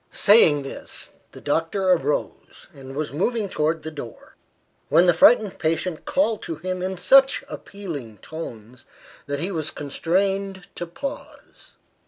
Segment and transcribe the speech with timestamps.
[0.11, 4.35] Saying this, the doctor arose, and was moving towards the door,
[4.89, 8.85] when the frightened patient called to him in such appealing tones,
[9.27, 11.73] that he was constrained to pause.